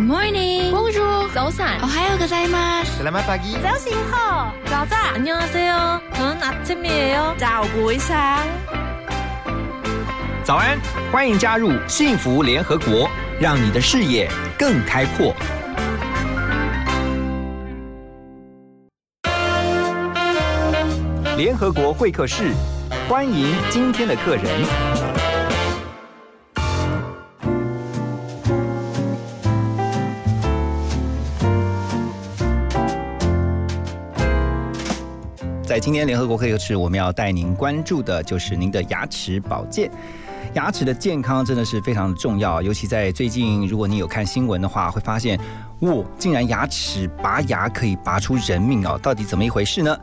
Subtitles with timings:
[0.00, 0.72] morning.
[0.72, 1.30] Bonjour.
[1.32, 1.80] 早安。
[1.82, 2.98] 오하요 고자이마스.
[2.98, 3.54] Selamat pagi.
[3.62, 6.00] 早醒好，早早 안녕하세요.
[6.14, 7.36] 저는 아침이에요.
[7.38, 8.44] 早不一상
[10.42, 10.80] 早安，
[11.12, 13.08] 欢迎加入幸福联合国，
[13.40, 14.28] 让你的视野
[14.58, 15.32] 更开阔。
[21.37, 22.51] 联合国会客室，
[23.07, 24.43] 欢迎今天的客人。
[35.63, 39.91] 在今天联合国会客室，我们要带您关注的就是您的牙齿保健。
[40.57, 45.39] 牙齿的健康真的是非常的重要，尤其在最近，如果你有看新闻的话，会发现，
[45.81, 49.95] 哇，竟然牙齿拔牙可以拔出人命哦，到底怎么一回事呢？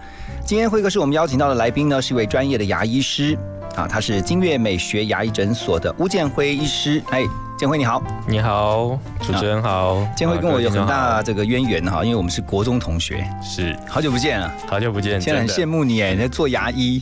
[0.46, 3.36] 今天会客室我们邀请到的来宾呢，是一位专业的牙医师
[3.74, 7.02] 啊，他是金悦美学牙医诊所的吴建辉医师。
[7.10, 7.24] 哎，
[7.56, 10.04] 建辉你好，你好，主持人好。
[10.16, 14.52] 建辉跟我有很大这个渊源哈，因为我们是国中同学，是好久不见了。
[14.66, 17.00] 好久不见，现在很真羡慕你哎，你在做牙医，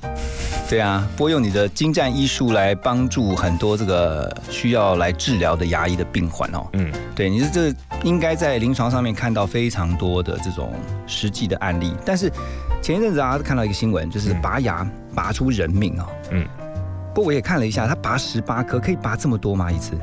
[0.69, 6.67] 对啊，拨用你的精湛医术来帮助很多这个需要来治疗的牙医的病患哦。
[6.75, 10.75] 嗯，对，你是这应该在临床上面看到非常多的这种
[11.07, 12.31] 实际的案例，但是
[12.83, 16.05] 前一阵子啊看到一个新闻，就是嗯拔牙拔出人命哦。
[16.31, 16.47] 嗯，
[17.15, 19.73] 不过我也看了一下，他拔十八颗，可以拔这么多吗？
[19.73, 19.97] 一次？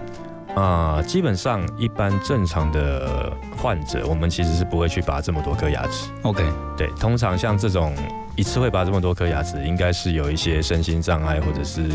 [0.56, 6.10] 啊、基本上一般正常的患者，我们其实是不会去拔这么多颗牙齿。
[6.24, 6.44] OK，
[6.76, 7.96] 对，通常像这种
[8.36, 11.88] 一次会拔这么多颗牙齿，应该是有一些身心障碍或者是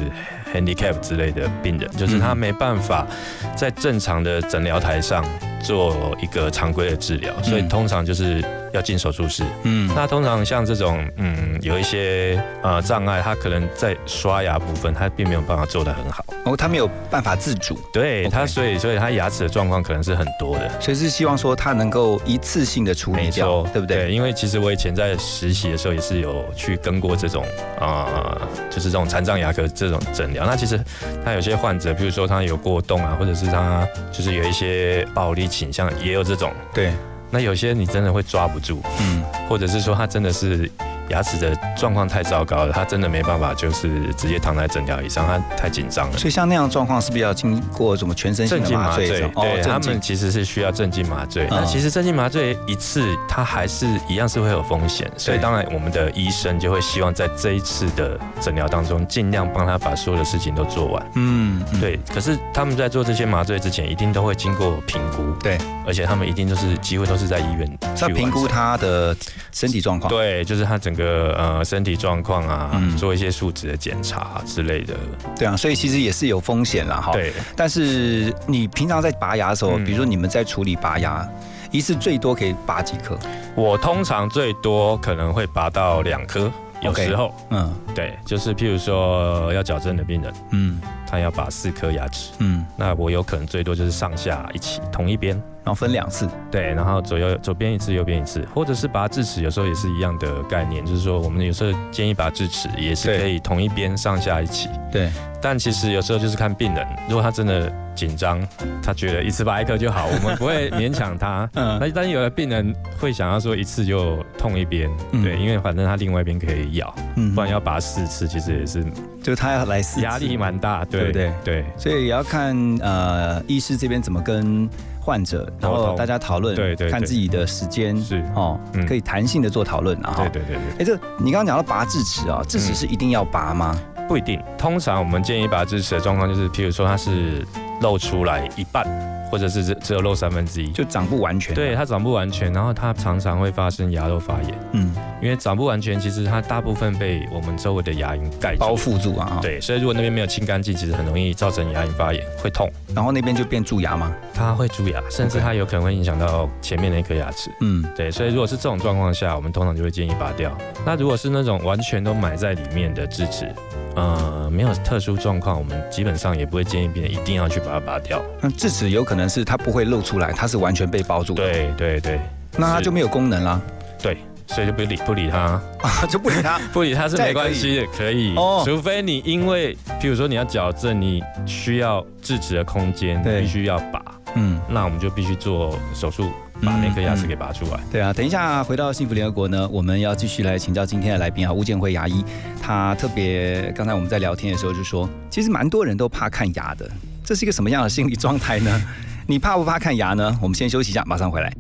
[0.55, 3.07] handicap 之类的病人，就是他没办法
[3.55, 5.25] 在正常的诊疗台上
[5.63, 8.43] 做一个常规的治疗，所以通常就是
[8.75, 9.43] 要进手术室。
[9.63, 16.25] 嗯，那通常像这种，嗯，有一些呃障碍，他可能在刷牙部分，他并没有办法做得很好。
[16.45, 20.81] 哦，他没有办法自主，对他，所以所以他牙齿的状况可能是很多的。
[20.81, 24.13] 所以是希望说他能够一次性的处理掉对不对？
[24.13, 27.45] 因为其实我以前在实习的时候也是有去跟过这种
[27.81, 30.45] 啊、呃就是这种残障牙科这种诊疗。
[30.45, 30.79] 那其实
[31.25, 36.53] 他有些患者，比如说他有过动啊，或者是他就是有一些暴力倾向，也有这种。
[36.75, 36.93] 对，
[37.35, 39.25] 那有些你真的会抓不住，嗯。
[39.49, 40.71] 或者是说他真的是
[41.11, 46.19] 牙齿的状况太糟糕了，他真的没办法，就是直接躺在诊疗椅上，他太紧张了。
[46.19, 51.47] 所以像那样的状况，是不是要经过什么全身性的镇静麻醉麻醉这种？，对他们其实是需要镇静麻醉。
[51.47, 61.07] 嗯那其实镇静麻醉一次，它还是一样是会有风险，所以当然我们的医生就会希望在这一次的诊疗当中，尽量帮他把所有的事情都做完。
[61.15, 69.17] 嗯，嗯对，可是他们在做这些麻醉之前，一定都会经过评估，对，而且他们一定都是机会都是在医院去评估他的
[69.53, 70.09] 身体状况。
[70.11, 74.95] 对，就是他整个呃身体状况啊，嗯做一些数值的检查之类的。
[75.37, 77.13] 对啊，所以其实也是有风险啦，哈。。
[77.13, 81.29] 对，但是你平常在拔牙的时候，嗯比如说你们在处理拔牙，
[81.71, 83.19] 一次最多可以拔几颗？
[83.55, 86.51] 我通常最多可能会拔到两颗，
[86.85, 90.81] 有时候嗯对，就是譬如说要矫正的病人，嗯
[91.11, 95.41] 他要拔四颗牙齿，嗯，那我有可能最多就是上下一起同一边。
[95.65, 96.29] 然后分两次。
[96.51, 104.69] 对，然后左右左边一次，右边一次，或者是拔智齿，有时候也是一样的概念，就是说我们有时候建议拔智齿也是可以同一边上下一起。
[104.93, 108.47] 对，但其实有时候就是看病人，如果他真的紧张，
[108.83, 111.49] 他觉得一次拔一颗就好，我们不会勉强他。
[111.55, 111.79] 嗯。
[111.81, 115.23] 那但有的病人会想要说一次就痛一边，嗯。
[115.23, 118.85] 对，因为反正他另外一边可以咬，嗯不然要拔四次，其实也是
[119.23, 120.05] 就是他要来四次。
[120.05, 121.33] 压力蛮大，对不对？
[121.45, 121.65] 对。
[121.77, 124.69] 所以也要看呃医师这边怎么跟
[125.01, 126.91] 患者，然后大家讨论，对对对。
[126.91, 128.23] 看自己的时间是。
[128.35, 128.85] 哦，嗯。
[128.87, 130.13] 可以弹性的做讨论啊。
[130.13, 130.29] 哈。
[130.29, 132.75] 对对对对，哎，这你刚刚讲到拔智齿啊，智齿嗯。
[132.75, 133.79] 是一定要拔吗？
[134.09, 134.43] 不一定。
[134.57, 137.47] 通常我们建议拔智齿的状况就是，譬如说它是
[137.81, 138.85] 露出来一半，
[139.31, 141.55] 或者是只只有露三分之一，就长不完全。
[141.55, 148.75] 对，它长不完全，然后它常常会发生牙肉发炎，嗯，因为长不完全，其实它大部分被我们周围的牙龈盖住包。
[148.75, 149.27] 覆住啊。
[149.27, 154.13] 哈，对，所以如果那边没有清干净，其实很容易造成牙龈发炎，会痛，然后那边就变蛀牙吗？
[154.35, 157.51] 它会蛀牙，甚至它有可能会影响到前面的一颗牙齿。
[157.61, 160.57] 嗯，对，所以如果是这种状况下，我们通常就会建议拔掉。
[160.85, 163.51] 那如果是那种完全都埋在里面的智齿，
[163.97, 168.23] 呃，没有特殊状况，我们基本上也不会建议病人一定要去把它拔掉。
[168.41, 172.21] 那智齿有可能是它不会露出来，它是完全被包住的，对对对，
[172.57, 173.61] 那它就没有功能啦，
[174.03, 175.39] 对，所以就不理不理它，
[175.83, 176.59] 啊， 就不理它。
[176.73, 178.35] 不理它是没关系的，可以。
[178.37, 184.03] 哦除非你因为，譬如说你要矫正，你需要制止的空间，对必须要拔，
[184.35, 186.31] 嗯，那我们就必须做手术
[186.63, 187.81] 把那颗牙齿给拔出来。
[187.91, 192.25] 对啊，等一下回到幸福联合国呢，我们要继续来请教今天的来宾啊，吴建辉牙医，
[192.63, 196.89] 他特别刚才我们在聊天的时候就说，其实蛮多人都怕看牙的，
[197.25, 198.83] 这是一个什么样的心理状态呢？
[199.28, 200.38] 你怕不怕看牙呢？
[200.42, 201.54] 我们先休息一下，马上回来。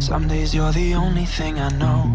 [0.00, 2.10] Some days you're the only thing I know.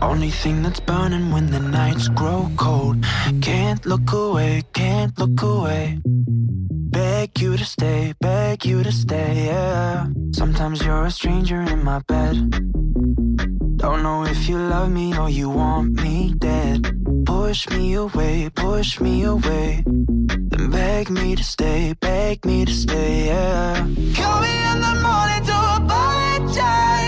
[0.00, 3.04] Only thing that's burning when the nights grow cold.
[3.40, 5.98] Can't look away, can't look away.
[6.90, 10.06] Beg you to stay, beg you to stay, yeah.
[10.32, 12.36] Sometimes you're a stranger in my bed.
[13.76, 16.94] Don't know if you love me or you want me dead.
[17.26, 19.84] Push me away, push me away.
[20.71, 23.75] Beg me to stay, beg me to stay, yeah.
[24.15, 27.02] Call me in the morning to apologize.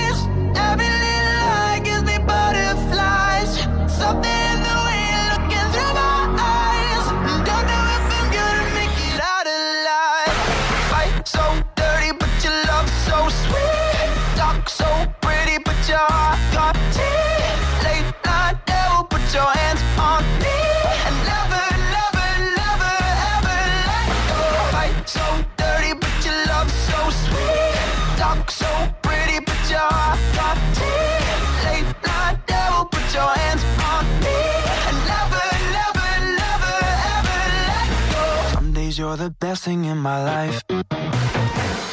[39.25, 40.61] The best thing in my life.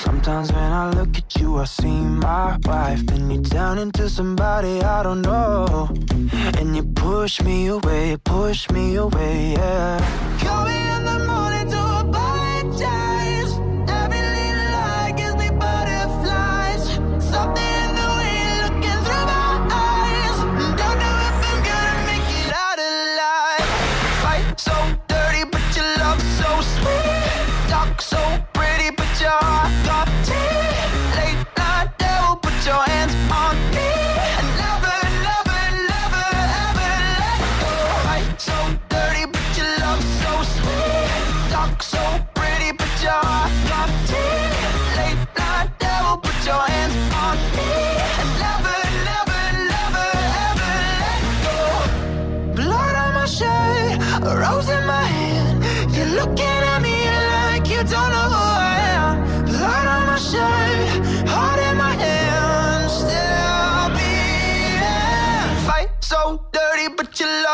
[0.05, 3.07] Sometimes when I look at you, I see my wife.
[3.07, 5.89] Then you turn into somebody I don't know.
[6.59, 9.99] And you push me away, push me away, yeah.
[10.43, 13.12] Call me in the morning to apologize.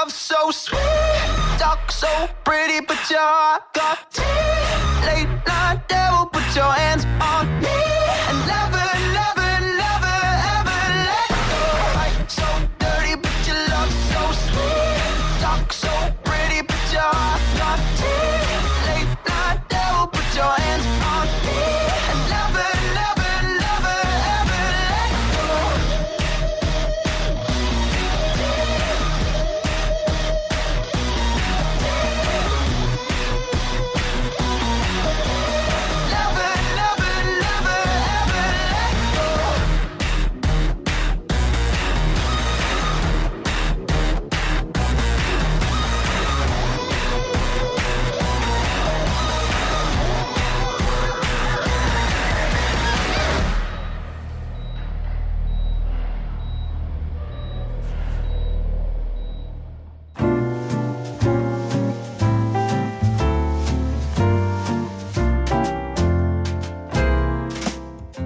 [0.08, 0.81] Love so sweet.
[1.58, 2.08] Talk so
[2.44, 5.05] pretty, but your got teeth.
[5.05, 7.07] Late night devil, put your hands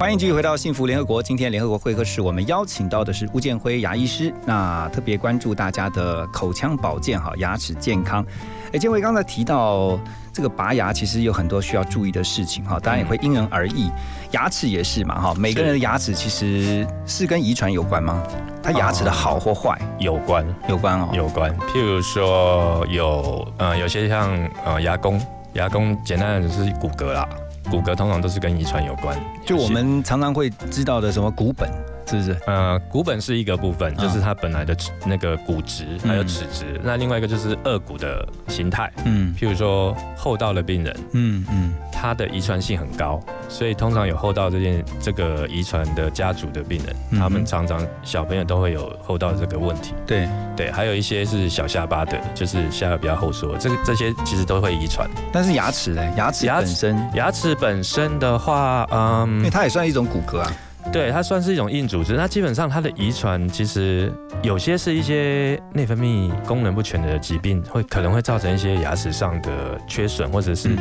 [0.03, 1.23] 欢迎继续回到幸福联合国。
[1.23, 8.27] 今天联合国会客室，我们邀请到的是吴建辉牙医师，那特别关注大家的口腔保健哈，牙齿健康。
[8.73, 9.97] 哎，建辉刚才提到
[10.33, 13.93] 这个拔牙，其实有很多需要注意的事情哈，当然也会因人而异。
[14.33, 18.21] 牙齿也是嘛哈，每个人的牙齿其实是跟遗传有关吗？
[18.61, 21.11] 他牙齿的好或坏有关有关哦。
[21.13, 24.29] 有关，譬如说有呃有些像
[24.65, 27.29] 呃牙弓，牙弓简单的是骨骼啦，
[27.73, 29.19] 骨骼通常都是跟遗传有关。
[29.47, 31.71] 就我们常常会知道的什么骨本，
[32.07, 32.37] 是不是？
[32.47, 36.81] 呃，骨本是一个部分，嗯就是它本来的齿那个骨质还有齿质。
[36.83, 49.95] 那另外一个就是颚骨的形态，嗯譬如说后道的病人，嗯嗯，他的遗传性很高，所以通常有后道这件这个遗传的家族的病人，嗯他们常常小朋友都会有后道这个问题。
[50.07, 50.29] 对。
[50.55, 55.09] 对，还有一些是小下巴的，就是下巴比较后缩，这个这些其实都会遗传。
[55.33, 56.05] 但是牙齿呢？
[56.15, 60.53] 牙齿牙齿本身，牙齿本身的话，嗯因为嗯，它也算一种骨骼啊。
[60.93, 62.13] 对，它算是一种硬组织。
[62.13, 70.77] 那基本上它的遗传其实有些是一些内分泌功能不全的疾病，会可能会造成一些牙齿上的缺损，或者是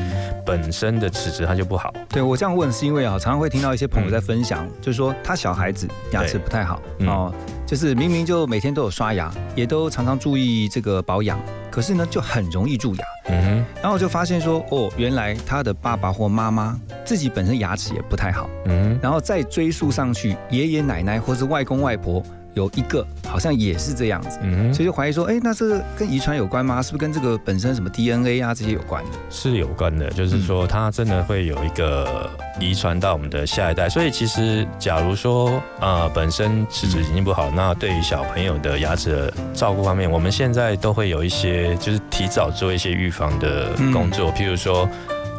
[0.46, 1.94] 本身的齿质它就不好。
[2.10, 7.34] 对我这样问是因为啊，常常会听到一些朋友在分享，就是说他小孩子牙齿不太好哦，
[7.72, 11.40] 就是明明就每天都有刷牙，也都常常注意这个保养，
[11.72, 13.06] 可是呢就很容易蛀牙。
[13.30, 18.50] 嗯哼，然后我就发现说，哦，原来他的爸爸或妈妈自己本身牙齿也不太好。
[18.66, 22.22] 嗯，然后再追溯上去，爷爷奶奶或是外公外婆。
[22.54, 24.40] 有一个好像也是这样子，
[24.74, 26.82] 所以就怀疑说，哎，那这个跟遗传有关吗？
[26.82, 29.04] 是不是跟这个本身什么 DNA 啊这些有关？
[29.30, 32.30] 是有关的，就是说它真的会有一个
[32.60, 33.88] 遗传到我们的下一代。
[33.88, 44.90] 所以其实假如说呃本身齿质已经不好，那对于小朋友的牙齿的照顾方面，我们现在都会有一些就是提早做一些预防的工作，譬如说。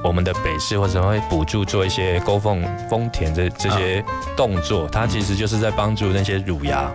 [0.04, 4.04] 我们的北市或者会补助做一些沟缝丰田这这些
[4.36, 6.90] 动作，它其实就是在帮助那些乳牙。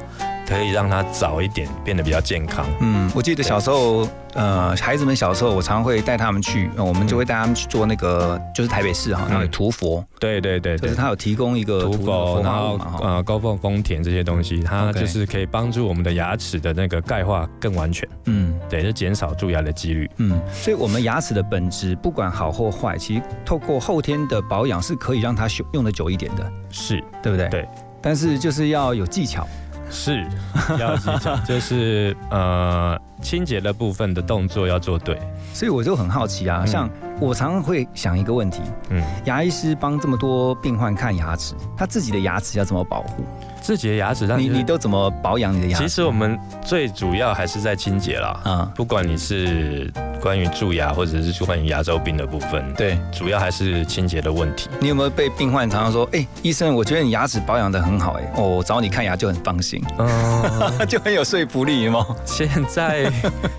[0.48, 2.66] 可以让他早一点变得比较健康。
[2.80, 10.04] 嗯，我记得小时候，呃，孩子们小时候，我常常会带他们去，我们就会带他们去做那个，就是台北市哈，那个涂佛。
[10.20, 18.08] 对对对，就是他有提供一个涂佛，然后呃，高凤丰田这些东西，它就是可以帮助我们的牙齿的那个钙化更完全。
[18.26, 20.10] 嗯，对，就减少蛀牙的几率。
[20.18, 27.50] 嗯，所以我们牙齿的本质不管好或坏，其实透过后天的保养是可以让它用用的久一点的，是对不对？
[27.50, 27.68] 对，
[28.02, 29.46] 但是就是要有技巧。
[29.90, 30.26] 是。
[31.48, 35.20] 就是呃清洁的部分的动作要做对，
[35.54, 36.90] 所以我就很好奇啊，像
[37.20, 43.24] 我常常会想一个问题，嗯，牙医师帮这么多病患看牙齿，他自己的牙齿要怎么保护？
[43.68, 45.78] 自己的牙齿上，你你都怎么保养你的牙？
[45.78, 54.70] 其实我们最主要还是在清洁啦，啊，不管你是关于蛀牙或者是关于牙周病的部分，对，主要还是清洁的问题。
[54.80, 62.08] 你有没有被病患常常说，哎，医生，我觉得你牙齿保养的很好，哎，哦，找你看牙就很放心，嗯， 就很有说服力吗？
[62.24, 63.12] 现在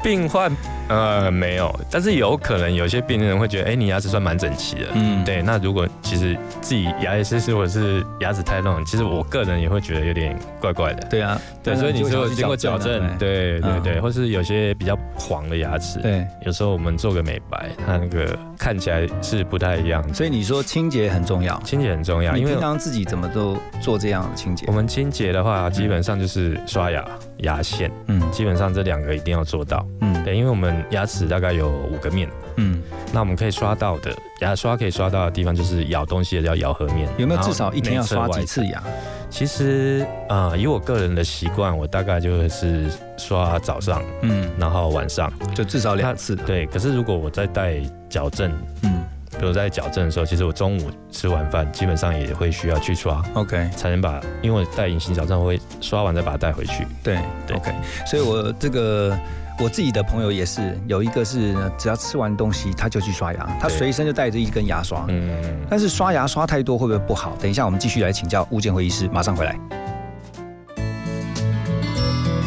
[0.02, 0.50] 病患。
[0.88, 5.42] 呃，没有，但是有可能有些病人会觉得，哎，你牙齿算蛮整齐的，嗯，对。
[5.42, 11.06] 那如果其实自己牙医师或者是牙齿太乱，其实我个人也会觉得有点怪怪的。
[11.08, 20.02] 对啊，对，所以你说经过矫正，对对对，或是有些比较黄的牙齿，对，有时候我们做个美白，它那个看起来是不太一样。
[20.14, 24.66] 所以你说清洁很重要，清洁很重要，因为平常自己怎么都做这样的清洁。
[24.68, 27.04] 我们清洁的话，基本上就是刷牙、
[27.38, 30.84] 牙线，嗯，基本上这两个一定要做到，嗯，对，因为我们。
[30.90, 37.08] 牙齿大概有五个面，嗯，那我们可以刷到的牙刷可以刷到的地方就是咬东西的叫咬合面。
[37.18, 38.82] 有没有至少一天要刷几次牙？
[39.28, 46.34] 其实啊，以我个人的习惯，我大概就是刷早上，嗯，然后晚上就至少两次。
[46.34, 47.76] 对，可是如果我在带
[48.08, 48.50] 矫正，
[48.82, 49.04] 嗯，
[49.38, 56.86] 比如在矫正的时候，其实我中午吃完饭基本上也会需要去刷，OK，才能把，因为我带隐形矫正会刷完再把它带回去。
[57.02, 57.18] 对
[57.54, 57.72] ，OK，
[58.06, 59.16] 所以我这个。
[59.60, 65.04] 我自己的朋友也是，有一个是只要吃完东西他就去刷牙，他随身就带着一根牙刷。
[65.08, 65.36] 嗯，
[65.68, 67.36] 但是刷牙刷太多会不会不好？
[67.40, 69.58] 等一下我们继续来请教物件会医师，马上回来。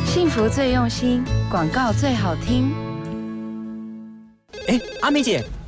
[0.06, 2.72] 幸福最用心，广告最好听。
[4.70, 5.44] 哎，阿美姐，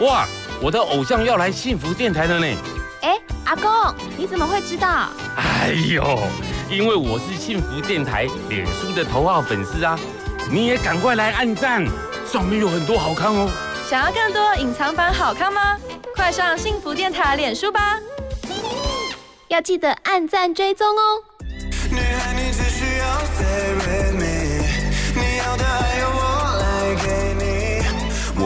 [0.00, 0.26] 哇，
[0.60, 2.46] 我的偶像要来幸福电台了呢！
[3.00, 5.08] 哎，阿公，你怎么会知道？
[5.36, 6.20] 哎呦，
[6.70, 9.98] 因为我是幸福电台脸书的头号粉丝啊！
[10.50, 11.82] 你也赶快来按赞，
[12.30, 13.50] 上面有很多好看哦。
[13.88, 15.78] 想要更多隐藏版好看吗？
[16.14, 17.98] 快上幸福电台脸书吧，
[19.48, 21.22] 要记得按赞追踪哦。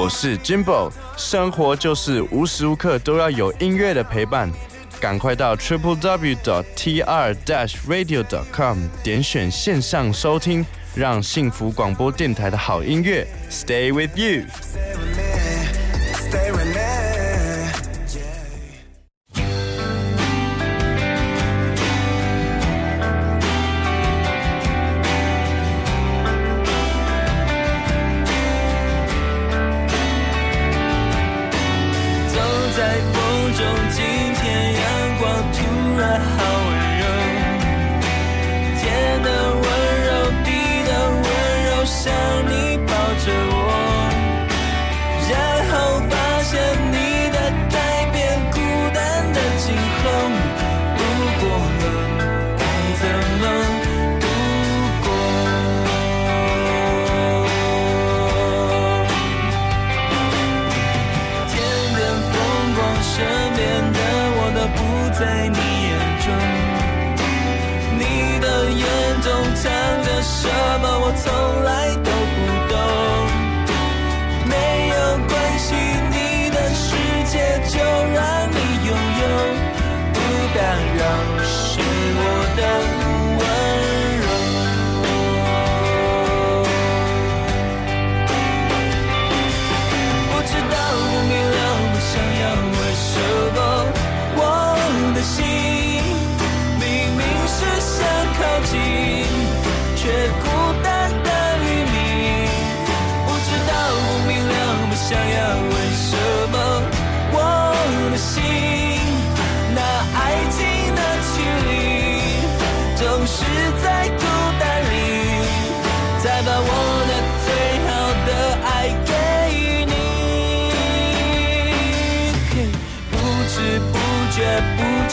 [0.02, 4.50] 我是 Jimbo，生活就是无时无刻都要有音乐的陪伴，
[4.99, 10.64] 赶快到 triple w dot t r dash radio dot com 点选线上收听，
[10.95, 14.45] 让幸福广播电台的好音乐 stay with you。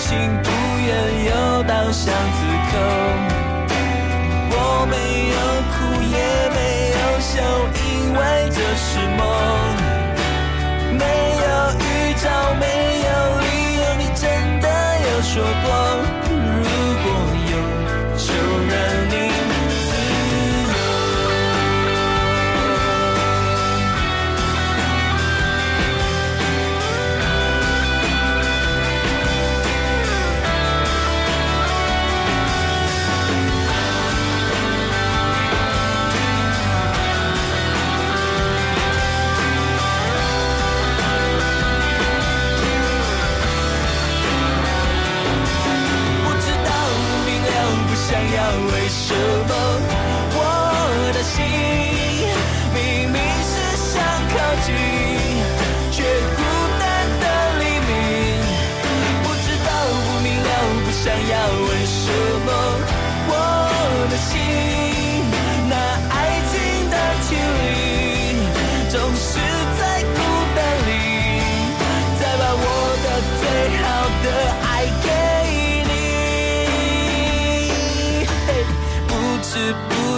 [0.07, 0.49] 情不
[0.87, 2.46] 愿，又到巷子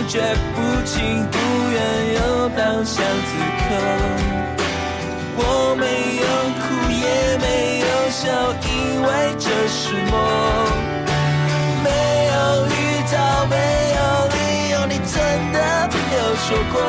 [0.10, 0.20] 觉，
[0.56, 1.38] 不情不
[1.72, 1.80] 愿，
[2.16, 3.70] 又到巷子口。
[5.38, 5.42] 我
[5.78, 5.86] 没
[6.18, 7.46] 有哭，也没
[7.86, 8.26] 有笑，
[8.66, 8.68] 因
[9.04, 10.18] 为这是梦。
[11.86, 11.88] 没
[12.26, 12.74] 有预
[13.06, 13.14] 兆，
[13.52, 13.54] 没
[13.94, 14.02] 有
[14.34, 14.38] 理
[14.72, 15.14] 由，你真
[15.54, 15.58] 的
[15.94, 16.82] 没有说过，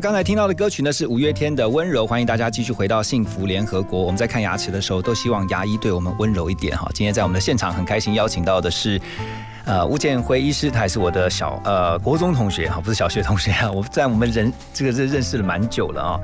[0.00, 4.00] 刚才听到的歌曲呢是五月天的《温柔》，欢迎大家继续回到幸福联合国。
[4.00, 6.88] 我们在看牙齿的时候，都希望牙医对我们温柔一点哈。
[6.94, 8.98] 今天在我们的现场很开心邀请到的是。
[9.66, 13.70] 呃，吴建辉医师，他还是我的小呃国中同学哈，不是小学同学啊。
[13.70, 16.20] 我在我们人这个是认识了蛮久了啊、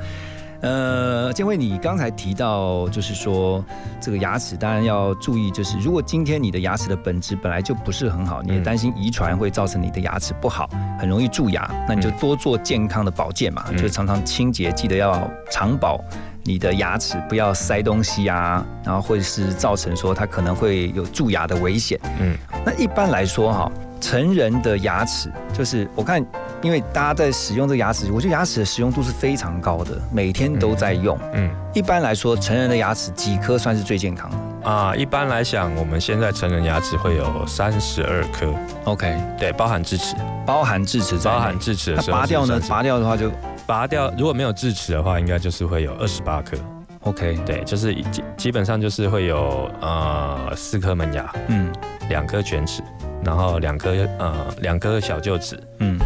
[0.61, 3.65] 呃，建辉，你刚才提到，就是说
[4.01, 16.01] 这个牙齿当然要注意，就是如果今天你的牙齿的本质本来就不是很好，你也担心遗传会造成你的牙齿不好，很容易蛀牙，那你就多做健康的保健嘛，嗯就常常清洁，记得要常保
[16.43, 22.01] 你的牙齿，不要塞东西啊，然后或者是造成说它可能会有蛀牙的危险。
[22.19, 26.25] 嗯，那一般来说哈，成人的牙齿就是我看，
[26.67, 31.17] 因为大家在使用这个牙齿，我觉得牙齿的使用度是非常高的，每天都在用。
[31.33, 34.69] 嗯，一般来说，成人的牙齿几颗算是最健康的？
[34.69, 38.53] 啊，一般来讲，我们现在成人牙齿会有三十二颗
[38.83, 42.61] ，？OK，对，包含智齿，包含智齿，包含智齿的时候拔掉呢？
[42.69, 43.31] 拔掉的话就
[43.65, 46.57] 拔掉，如果没有智齿的话，应该就是会有二十八颗。
[47.03, 51.73] OK，对，就是基基本上就是会有呃四颗门牙，嗯，
[52.09, 52.83] 两颗犬齿，
[53.25, 55.97] 然后两颗呃两颗小臼齿，嗯，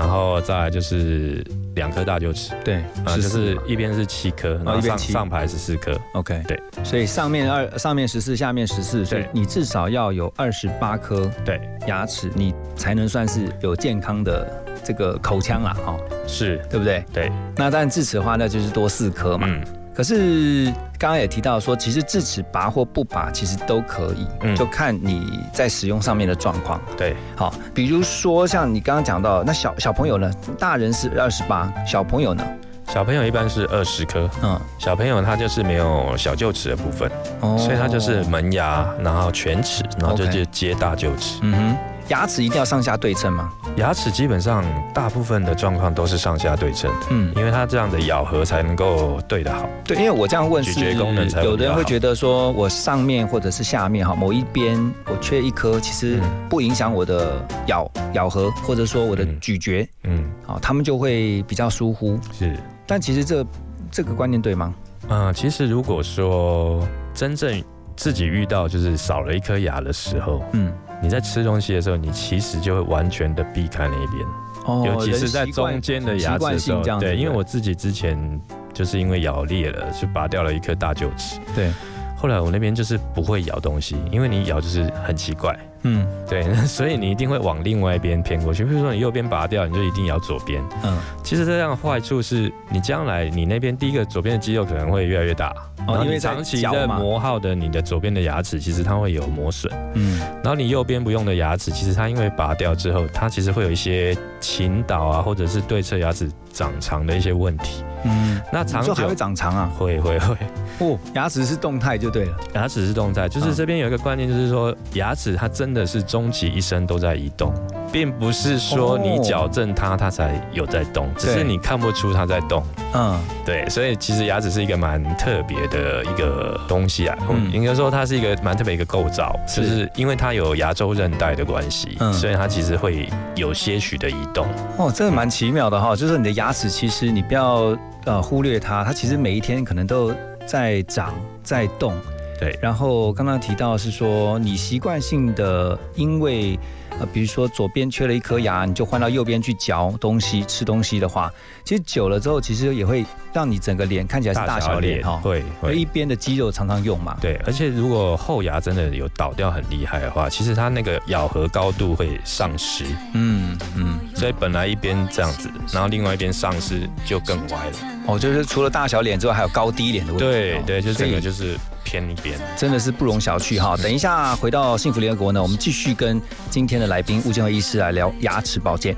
[0.00, 15.94] 然后再来就是两颗大臼齿，对，啊，就是一边是七颗，然后上一边上排十四颗，OK，对，所以上面二上面十四，下面十四，所以你至少要有二十八颗对，牙齿，你才能算是有健康的这个口腔啦，哈、
[16.26, 17.04] 是，对不对？
[17.12, 19.46] 对，那但智齿的话，那就是多四颗嘛。
[19.50, 19.62] 嗯，
[19.94, 24.54] 可是刚刚也提到说，其实智齿拔或不拔其实都可以，嗯。
[24.54, 26.78] 就看你在使用上面的状况。
[26.94, 32.44] 对，好，比如说像你刚刚讲到，那小小朋友呢，大人是二十八，小朋友呢，
[32.88, 37.10] 小朋友一般是二十颗，嗯，小朋友他就是没有小臼齿的部分，
[37.40, 37.56] 哦。
[37.56, 41.38] 所以他就是门牙，然后犬齿，然后就就接大臼齿。
[41.40, 41.76] 嗯哼，
[42.10, 43.52] 牙齿一定要上下对称吗？
[43.76, 49.68] 牙齿基本上大部分的状况都是上下对称的，嗯，因为它这样的咬合才能够对得好。
[49.84, 62.18] 对，因为我这样问是，咀嚼功能才有的人会觉得说，我上面或者是下面哈，某一边我缺一颗，其实嗯不影响我的咬咬合，或者说我的嗯咀嚼，嗯，好，他们就会比较疏忽。
[62.32, 62.56] 是。
[62.86, 63.46] 但其实这
[63.88, 64.74] 这个观念对吗？
[65.08, 67.62] 嗯，其实如果说真正
[67.96, 74.26] 自己遇到就是少了一颗牙的时候，嗯，你在吃东西的时候，你其实就会完全的避开那一边，
[74.66, 78.40] 哦尤其是在中间的牙齿的时候对，因为我自己之前
[78.72, 81.40] 就是因为咬裂了，就拔掉了一颗大臼齿。
[81.54, 81.70] 对，
[82.16, 88.64] 后来我那边就是不会咬东西，因为你咬就是很奇怪，嗯对，所以你一定会往另外一边偏过去。
[88.64, 90.62] 比如说你右边拔掉，你就一定要左边。
[90.82, 95.54] 嗯，其实这样的坏处是你将来你那边第一个左边的肌肉可能会越来越大，
[95.86, 99.72] 然后因为长期的磨耗的你的左边的牙齿，其实它会有磨损。
[99.94, 107.84] 嗯然后你右边不用的牙齿，其实它因为拔掉之后，它其实会有一些倾倒啊，或者是对侧牙齿长长的一些问题。
[108.04, 109.70] 嗯，那长久你说还会长长啊？
[109.78, 110.36] 会会会，
[110.78, 112.36] 哦，牙齿是动态就对了。
[112.54, 117.52] 牙齿是动态，就是嗯这边有一个观念，就是说牙齿它真的是终其一生都在移动，
[117.92, 122.62] 并不是说你哦矫正它，它才有在动，只是你看不出它在动。
[122.94, 123.20] 嗯。
[123.44, 127.50] 对，所以其实牙齿是一个蛮特别的一个东西啊，嗯。
[127.52, 129.62] 应该说它是一个蛮特别一个构造，是。
[129.62, 132.12] 就是因为它有牙周韧带的关系，嗯。
[132.12, 134.46] 所以它其实会有些许的移动。
[134.76, 140.14] 哦，这个蛮奇妙的哈，就是你的牙齿其实你不要呃忽略它，它其实每一天可能都
[140.46, 141.94] 在长在动。
[142.40, 146.58] 对然后刚刚提到是说你习惯性的因为
[146.98, 151.30] 呃比如说左边缺了一颗牙，你就换到右边去嚼东西吃东西的话，
[151.64, 157.16] 其实久了之后其实也会让你整个脸看起来是大小脸哈，会会一边的肌肉常常用嘛。
[157.20, 167.76] 对，而且如果后牙真的有倒掉很厉害的话，其实它那个咬合高度会丧失，嗯嗯，所以本来一边这样子，然后另外一边丧失就更歪了。
[168.06, 170.26] 哦，就是除了大小脸之外，还有高低脸的问题。
[170.26, 171.56] 哦对对，就所以整个就是
[171.90, 172.38] 偏一边。
[172.56, 173.76] 真的是不容小觑哈。
[173.76, 178.96] 等一下回到幸福联合国呢，我们继续跟今天的来宾吴建和医师来聊牙齿保健。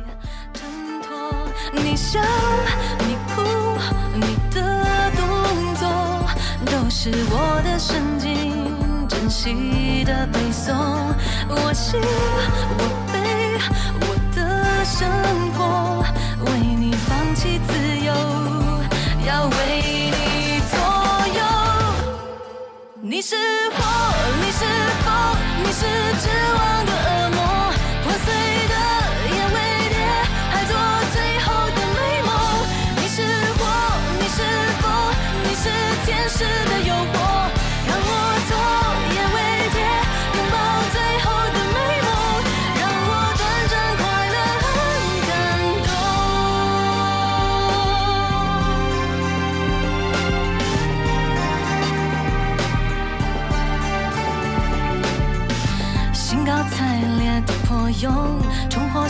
[1.73, 2.21] 你笑，
[2.99, 3.41] 你哭，
[4.15, 5.89] 你的动作
[6.67, 10.75] 都是我的神经，珍惜的背诵。
[11.49, 11.99] 我心，
[12.79, 13.02] 我
[23.13, 23.85] 你是火，
[24.41, 24.65] 你是
[25.05, 25.85] 风，你是
[26.19, 26.93] 指望的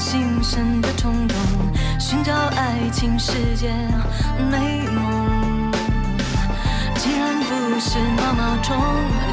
[0.02, 1.36] 重获新生的冲动，
[1.98, 3.72] 寻找爱情世界
[4.50, 5.70] 美梦。
[6.96, 8.76] 既然不是毛毛虫，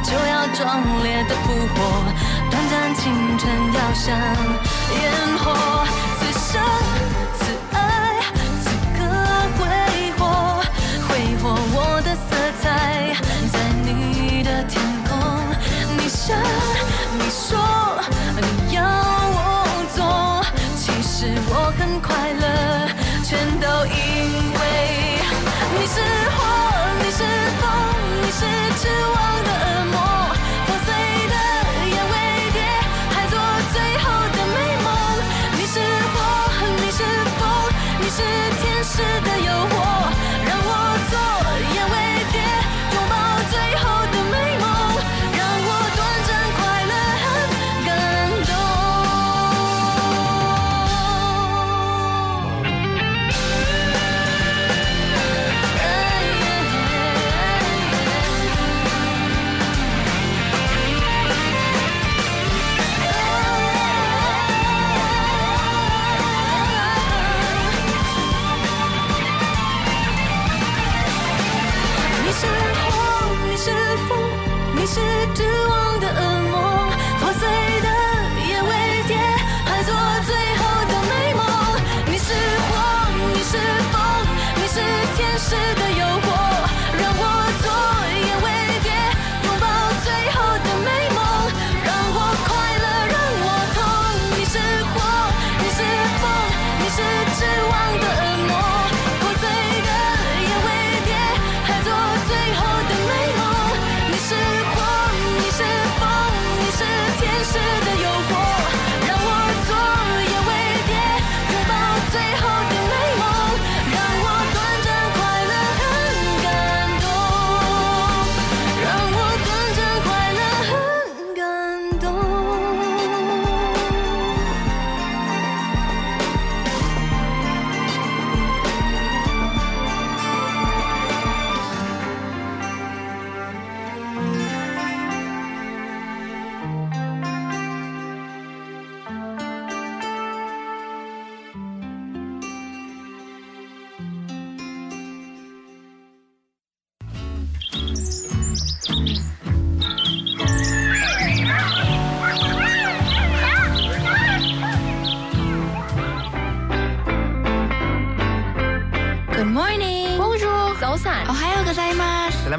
[0.03, 2.03] 就要壮烈的扑火，
[2.51, 4.15] 短暂青春要像
[5.01, 5.85] 烟火，
[6.19, 6.61] 此生
[7.39, 7.41] 此
[7.73, 7.77] 爱
[8.61, 8.99] 此刻
[9.57, 9.61] 挥
[10.17, 10.21] 霍，
[11.07, 11.09] 挥
[11.41, 12.29] 霍我的色
[12.61, 12.67] 彩，
[13.51, 15.17] 在你的天空，
[15.97, 16.37] 你想
[17.17, 17.57] 你说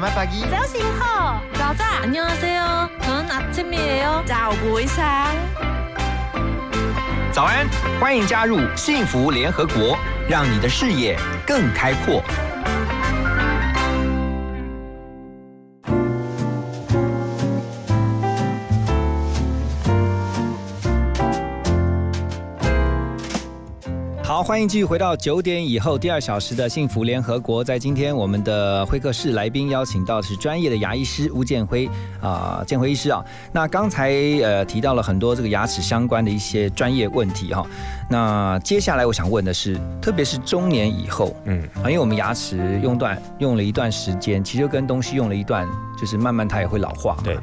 [0.00, 1.40] Selamat pagi.早醒好.
[1.52, 1.84] 가자.
[2.02, 2.90] 안녕하세요.
[3.02, 4.24] 저는 아침이에요.
[4.26, 5.34] 早부상.
[7.32, 7.68] 早安，
[8.00, 12.22] 欢迎加入幸福联合国，让你的视野更开阔。
[24.41, 27.63] 好，欢迎继续回到九点以后第二小时的幸福联合国。
[27.63, 31.87] 在今天我们的会客室来宾邀请到的是专业的牙医师吴建辉
[32.19, 33.23] 啊，建辉医师啊。
[33.51, 34.09] 那刚才
[34.41, 37.63] 呃提到了很多这个牙齿相关的一些专业问题哈。
[38.09, 45.67] 那接下来我想问的是，特别是中年以后，嗯，啊，因为我们牙齿用段用了一段时间，其实跟东西用了一段，
[45.99, 47.21] 就是慢慢它也会老化嘛。
[47.23, 47.37] 对，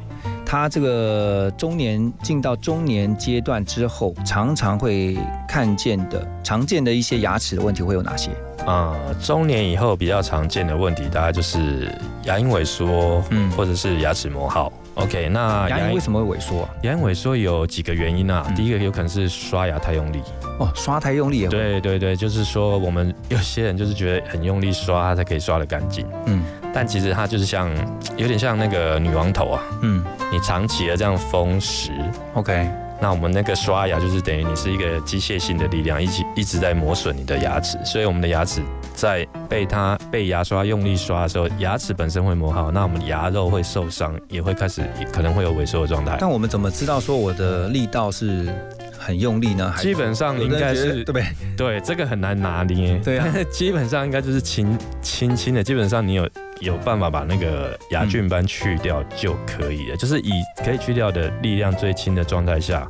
[0.51, 5.15] 它这个中年进到中年阶段之后，常常会
[5.47, 8.31] 看见的常见的一些牙齿的问题会有哪些？
[8.65, 11.93] 啊、中年以后比较常见的问题，大概就是
[12.25, 14.73] 牙龈萎缩，嗯或者是牙齿磨耗。
[14.95, 16.71] OK，那牙龈为什么会萎缩啊？
[16.83, 18.43] 牙龈萎缩有几个原因啊？
[18.49, 20.23] 嗯第一个有可能是刷牙太用力。
[20.59, 21.51] 哦，刷太用力也会。
[21.51, 26.07] 对对对，就是说我们有些人就是觉得很用力刷，它才可以刷得干净。
[26.25, 26.43] 嗯
[26.75, 27.71] 但其实它就是像
[28.17, 31.91] 有点像那个女王头啊，嗯你长期的这样风蚀
[32.35, 38.61] ，，OK，那我们那个刷牙就是等于你是一个机械性的力量，一直一直在磨损你的牙齿，所以我们的牙齿
[38.95, 46.19] 在被它被牙刷用力刷的时候，牙齿本身会磨耗，那我们牙肉会受伤，也会开始可能会有萎缩的状态。
[46.21, 48.53] 但我们怎么知道说我的力道是
[48.99, 49.73] 很用力呢？
[49.79, 51.25] 基本上应该是对不对？
[51.57, 52.99] 对，这个很难拿捏。
[52.99, 56.29] 对啊， 基本上应该就是轻轻轻的，基本上你有
[56.61, 60.31] 有办法把那个牙菌斑去掉就可以了，就是以
[60.64, 62.87] 可以去掉的力量最轻的状态下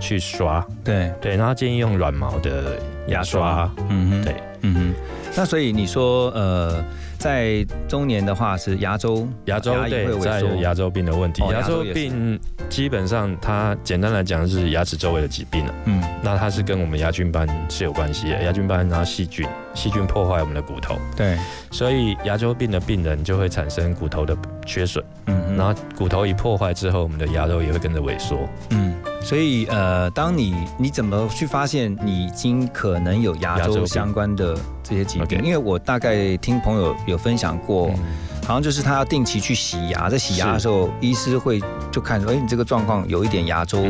[0.00, 0.64] 去刷。
[0.84, 3.70] 对，对，然后建议用软毛的牙刷。
[3.88, 4.94] 嗯哼，对，嗯哼。
[5.34, 6.84] 那所以你说，呃，
[7.16, 11.42] 在中年的话是牙周牙周龈对会，萎缩再有牙周病的问题。
[11.44, 15.74] 牙周哦牙周病基本上它简单来讲是牙齿周围的疾病了。
[15.86, 21.38] 嗯那它是跟我们牙菌斑是有关系的，牙菌斑然后细菌，细菌破坏我们的骨头，对，
[21.70, 25.56] 所以牙周病的病人就会产生骨头的缺损，嗯哼。
[25.56, 28.48] 然后骨头一破坏之后，我们的牙肉也会跟着萎缩。
[28.70, 35.42] 嗯，所以呃，当你你怎么去发现你已经可能有牙周相关的这些疾病？
[35.42, 37.98] 因为我大概听朋友有分享过，嗯
[38.42, 43.84] 好像就是他要定期去洗牙，在洗牙的时候，医师会就看说，哎，你这个状况有一点牙周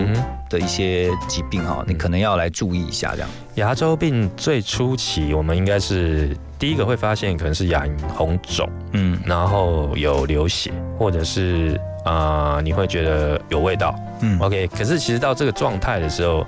[0.50, 3.28] 的一些疾病哈，你可能要来注意一下这样。
[3.54, 13.94] 牙周病最初期，我们应该是第一个会发现可能是牙龈红肿，嗯然后有流血，或者是啊、呃你会觉得有味道。
[14.20, 16.46] 嗯 OK，可是其实到这个状态的时候，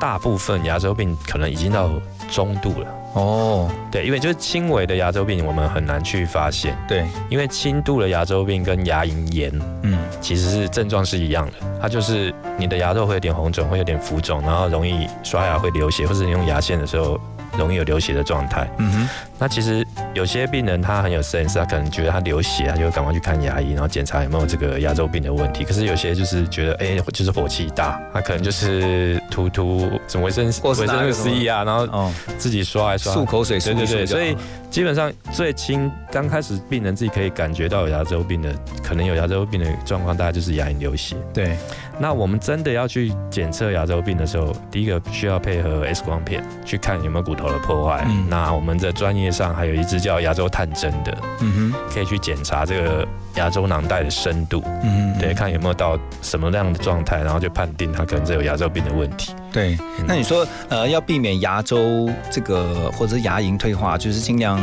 [0.00, 1.88] 大部分牙周病可能已经到
[2.30, 2.86] 中度了。
[3.14, 9.50] 哦，对，因为就是轻微的牙周病，我们很难去发现，对，因为轻度的牙周病跟牙龈炎
[9.82, 9.98] 嗯。
[10.20, 17.20] 其实是症状是一样的，它就是你的牙肉会有点红肿，会有点浮肿，然后容易刷牙会流血，或者你用牙线的时候
[17.58, 18.66] 容易有流血的状态。
[18.78, 25.62] 嗯哼，那其实有些病人他很有 sense，他可能觉得他流血，他就会赶快去看牙医，然后检查有没有这个牙周病的问题。
[25.62, 34.36] 可是有些就是觉得，哎、就是火气大，他可能就是涂涂什么维生维生素 C 啊，然后哦，自己刷来刷漱口水对对对，所以
[34.70, 41.16] 基本上最轻刚开始病人自己可以感觉到有牙周病的，可能有牙周病的状况，大概就是牙龈流血。
[41.32, 41.56] 对，
[41.98, 48.04] 那我们真的要去检测牙周病的时候，第一个需要配合 X 光片去看有没有骨头的破坏。
[48.08, 59.23] 嗯那我们在专业上还有一支叫牙周探针的，嗯哼，可以去检查这个牙周囊袋的深度，嗯哼，对，看有没有到什么样的状态，然后就判定他可能是有牙周病的问题。
[59.52, 59.76] 对。
[59.98, 60.04] 嗯。
[60.06, 64.60] 那你说，呃，要避免牙周这个或者是牙龈退化，就是尽量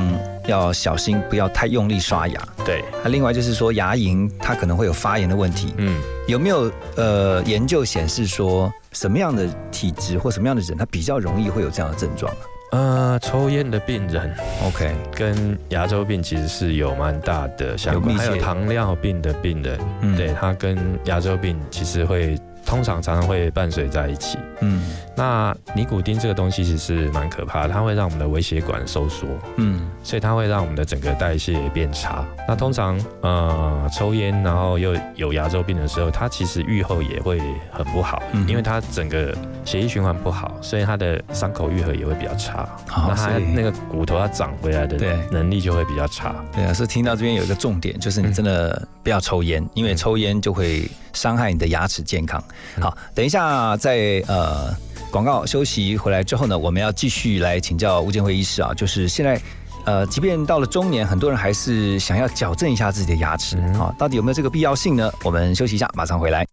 [0.47, 2.41] 要小心，不要太用力刷牙。
[2.65, 12.32] 对，那另外就是说，牙龈它可能会有发炎的问题，嗯，有没有呃研究显示说，什么样的体质或什么样的人，他比较容易会有这样的症状？
[12.34, 12.39] 啊
[12.71, 14.34] 呃，抽烟的病人
[14.65, 20.15] ？OK，跟牙周病其实是有蛮大的相关，有还有糖尿病的病人，嗯。
[20.15, 22.39] 对，他跟牙周病其实会
[22.71, 24.38] 通常常常会伴随在一起。
[24.62, 24.81] 嗯
[25.13, 32.25] 那尼古丁这个东西其实是蛮可怕的，它会让我们的微血管收缩，嗯所以它会让我们的整个代谢变差。
[32.47, 42.67] 那通常呃抽烟然后又有牙周病的时候，它其实愈后也会很不好，嗯因为它整个血液循环不好，所以它的伤口愈合也会比较差。
[42.88, 46.34] 好那它那个骨头它长回来的对能力就会比较差。
[46.53, 52.43] 对啊，是听到这边有一个重点，就是你真的不要抽烟，因为抽烟就会伤害你的牙齿健康。
[52.80, 54.74] 好，等一下在呃
[55.12, 59.41] 广告休息回来之后呢，我们要继续来请教吴建辉医师啊，就是现在
[59.86, 65.12] 呃，即便到了中年，很多人还是想要矫正一下自己的牙齿啊，到底有没有这个必要性呢？
[65.24, 66.45] 我们休息一下，马上回来。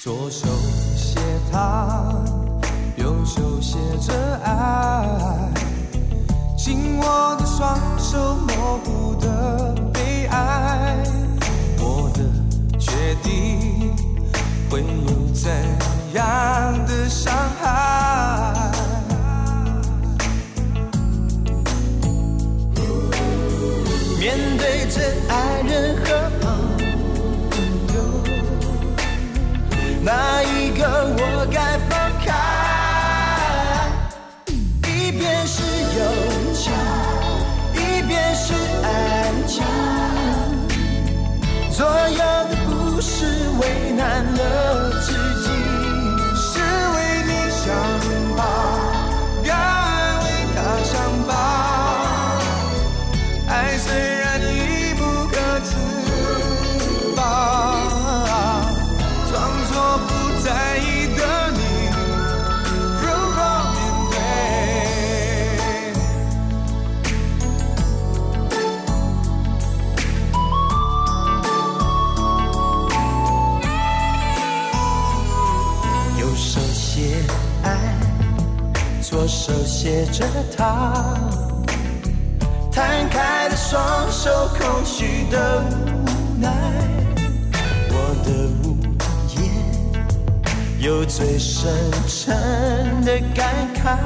[0.00, 0.48] 左手
[0.96, 1.20] 写
[1.52, 2.14] 他，
[2.96, 5.06] 右手写着爱，
[6.56, 9.07] 紧握的双手模糊
[30.00, 30.86] 哪一个
[31.18, 32.32] 我该放开？
[34.88, 35.62] 一边是
[35.98, 36.00] 友
[36.54, 36.72] 情，
[37.74, 38.86] 一边是爱
[39.46, 39.62] 情，
[41.70, 43.26] 左右的不是
[43.60, 43.62] 为
[43.96, 44.40] 难了
[79.28, 80.24] 手写着
[80.56, 80.94] 他。
[82.72, 86.50] 摊开的双手，空虚的无奈，
[87.90, 87.92] 我
[88.24, 88.30] 的
[88.62, 88.78] 无
[89.36, 89.38] 言，
[90.78, 91.70] 有最深
[92.06, 92.34] 沉
[93.04, 93.98] 的感慨。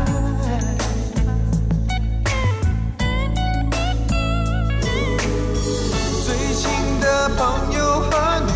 [6.25, 6.69] 最亲
[7.01, 8.51] 的朋友和女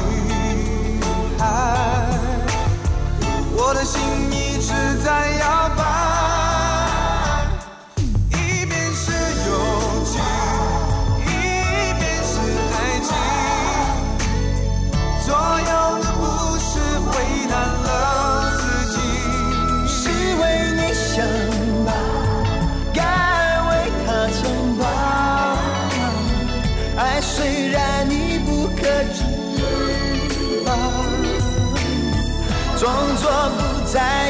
[1.38, 2.08] 孩，
[3.56, 4.00] 我的心
[4.32, 4.72] 一直
[5.04, 6.15] 在摇摆。
[33.86, 34.25] 作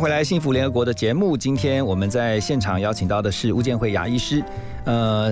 [0.00, 1.36] 迎回来，幸福联合国的节目。
[1.36, 4.42] 今天我们在现场邀请到的是吴建慧牙医师。
[4.86, 5.30] 呃，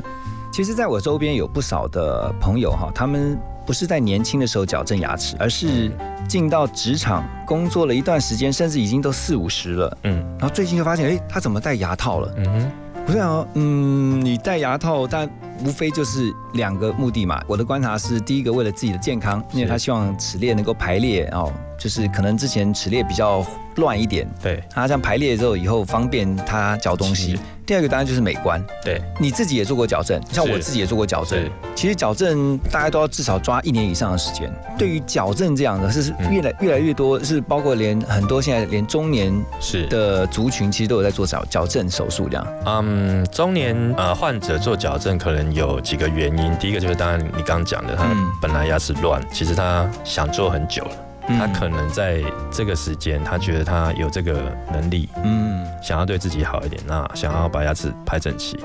[0.52, 5.90] 其实在我周边有不少的朋友哈，他们不是在年轻的时候矫正牙齿，而是
[6.28, 9.98] 进到职场工作了一段时间，甚至已经都四五十了。
[10.02, 12.30] 嗯，然后最近就发现，哎，他怎么戴牙套了？
[12.36, 12.70] 嗯哼，
[13.06, 15.26] 我想说，嗯，你戴牙套，但
[15.64, 17.42] 无非就是两个目的嘛。
[17.46, 23.44] 我的观察是，第一个为了自己的健康，因为他希望齿列能够排列哦，就是可能之前齿列比较
[23.76, 27.38] 乱一点，对，它这样排列之后以后方便它嚼东西。
[27.64, 31.38] 第二个当然就是美观，对，你自己也做过矫正，像我自己也做过矫正。
[31.74, 34.50] 其实矫正大家都要至少抓一年以上的时间。
[34.78, 42.46] 对于矫正这样的，是嗯越来越来越多，是包括连很多现在连中年是的族群，其实都有在做矫矫正手术这样。
[42.64, 50.90] 嗯，中年呃患者做矫正可能有几个原因，第一个就是当然你刚刚讲的，他嗯本来牙齿乱，其实他想做很久了。
[51.36, 55.66] 他嗯可能在这个时间，他觉得他有这个能力，嗯。
[55.80, 58.58] 想要对自己好一点，那想要把牙齿排整齐。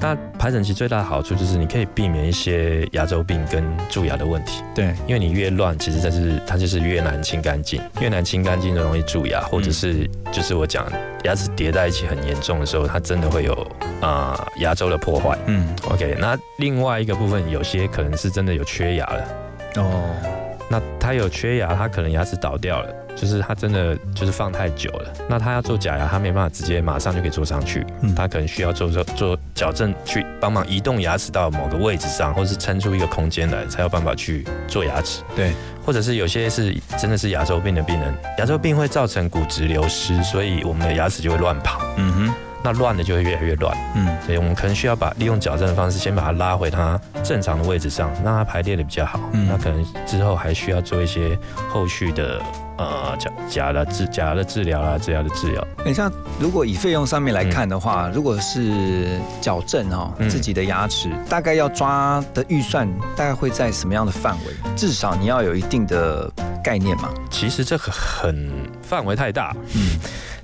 [0.00, 10.84] 那排整齐最大的好处就是你可以避免一些牙周病跟蛀牙的问题，对，因为你越乱，其实它是它就是越难清干净，越难清干净就容易蛀牙，或者是就是我讲
[11.22, 13.52] 牙齿叠在一起很严重的时候，它真的会有
[14.00, 15.38] 啊、呃牙周的破坏。
[15.46, 15.68] 嗯。
[15.88, 19.24] OK，那另外一个部分有些可能是真的有缺牙了。
[19.76, 20.10] 哦，
[20.72, 25.12] 那他有缺牙，他可能牙齿倒掉了，就是他真的就是放太久了。
[25.28, 35.24] 那他要做假牙，他没办法直接马上就可以做上去，嗯他可能需要做做做矫正，去帮忙移动牙齿到某个位置上，或是撑出一个空间来，才有办法去做牙齿。
[35.34, 35.52] 对，
[35.84, 43.76] 或者是有些是真的是牙周病的病人，牙周病会造成骨质流失，所以我们的牙齿就会乱跑，嗯哼，那乱的就会越来越乱。
[43.94, 49.18] 嗯所以我们可能需要把利用矫正的方式，先把它拉回它正常的位置上，让它排列的比较好。
[49.32, 51.36] 嗯那可能之后还需要做一些
[51.68, 52.40] 后续的
[52.76, 55.66] 呃假假的治假的治疗啦，治疗的治疗。
[55.84, 62.86] 你像如果以费用上面来看的话，如果是矫正哈、嗯自己的牙齿，大概要抓的预算
[63.16, 64.54] 大概会在什么样的范围？
[64.76, 66.30] 至少你要有一定的
[66.62, 67.08] 概念嘛。
[67.30, 68.50] 其实这个很
[68.82, 69.56] 范围太大。
[69.74, 69.98] 嗯，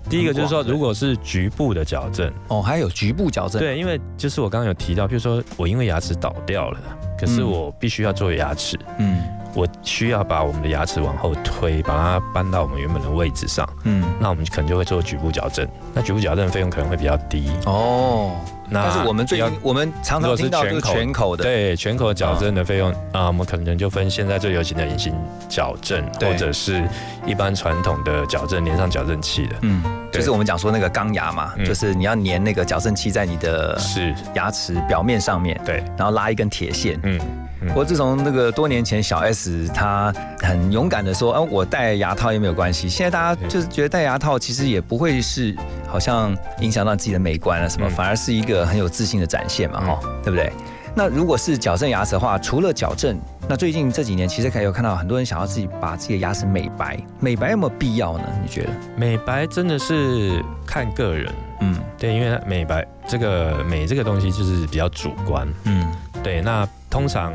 [0.09, 6.78] 第一个就是说，如果是局部的矫正，哦，还有局部矫正，，对，因为就是我刚刚有提到，譬如说我因为牙齿倒掉了，
[7.18, 9.22] 可是嗯我必须要做牙齿，嗯。
[9.54, 13.66] 我需要把我们的牙齿往后推，把它搬到我们原本的位置上。
[13.84, 17.50] 嗯，那我们可能就会做局部矫正，那局部矫正的费用可能会比较低。
[17.64, 25.14] 哦，那但是我们最近我们常常听到就是全口的，对全口矫正的费用啊、我们可能就分现在最流行的隐形
[25.48, 26.82] 矫正，或者是
[27.26, 29.56] 一般传统的矫正连上矫正器的。
[29.62, 31.64] 嗯，就是我们讲说那个钢牙嘛，嗯。
[31.64, 36.98] 就是你要粘那个矫正器在你的是，牙齿表面上面，对，然后拉一根铁线。
[37.02, 37.20] 嗯，
[37.68, 42.88] 不过自从那个多年前小 S 她很勇敢的说，啊，我戴牙套也没有关系。
[42.88, 45.54] 现在大家就是觉得戴牙套其实也不会是
[45.86, 47.90] 好像影响到自己的美观啊什么，嗯。
[47.90, 50.50] 反而是一个很有自信的展现嘛，哈、对不对？
[50.94, 58.24] 那如果是矫正牙齿的话，除了矫正，那最近这几年其实可以有看到很多人想要自己把自己的牙齿美白，美白有没有必要呢？
[58.42, 58.70] 你觉得？
[58.96, 61.78] 美白真的是看个人，嗯。
[61.98, 65.86] 对，因为美白这个美这个东西就是比较主观，嗯。
[66.22, 66.66] 对，那
[66.97, 67.30] 通常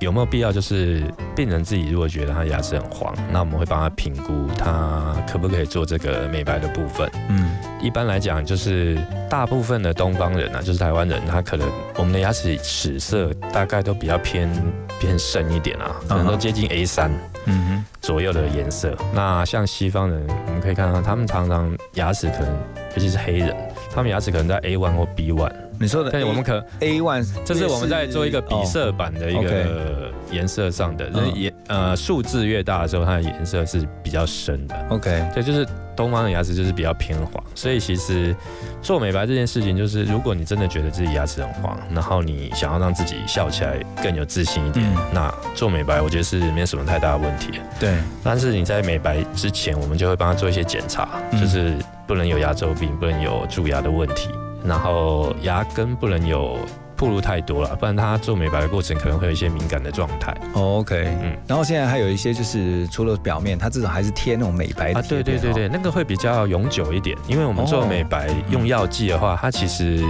[0.00, 0.50] 有没有必要？
[0.50, 1.04] 就是
[1.36, 7.06] 病人自己如果觉得他牙齿很黄，那我们会帮他评估他可不可以做这个美白的部分。
[7.28, 7.50] 嗯
[7.82, 8.96] 一般来讲，就是
[9.28, 14.50] 大部分的东方人啊，就是台湾人，他可能我们的牙齿齿色大概都比较偏
[14.98, 17.10] 偏深一点啊，可能都接近 A 三
[17.44, 18.96] 嗯哼左右的颜色。
[19.12, 22.56] 那像西方人，我们可以看到他们常常牙齿可能，
[22.94, 23.54] 尤其是黑人，
[23.94, 25.52] 他们牙齿可能在 A one 或 B one。
[25.78, 31.12] 你说的但是我们可 A one，这是我们在做一个比色版的一哦个颜色上的，嗯。
[31.14, 34.74] 那颜呃数字越大的时候，它的颜色是比较深的。
[34.90, 35.66] OK，对，就是
[35.96, 38.34] 东方的牙齿就是比较偏黄，所以其实
[38.82, 44.96] 做美白这件事情，就是如果你真的觉得自己牙齿很黄，然后你想要让自己笑起来更有自信一点，嗯。
[45.12, 47.60] 那做美白我觉得是没有什么太大的问题。
[47.78, 51.40] 对，但是你在美白之前，我们就会帮他做一些检查，嗯。
[51.40, 51.74] 就是
[52.06, 54.28] 不能有牙周病，不能有蛀牙的问题，
[54.64, 56.56] 然后牙根不能有
[56.96, 60.32] 暴露太多了，不然它做美白的过程可能会有一些敏感的状态。
[60.54, 61.18] 哦 OK，嗯。
[61.24, 70.02] 嗯，然后现在还有一些就是除了表面，它至少还是贴那种美白的啊，对对对对，那个会比较永久一点，因为我们做哦美白用药剂的话，它其实